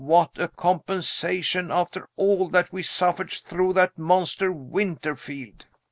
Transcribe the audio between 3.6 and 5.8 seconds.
that monster, Winterfield!"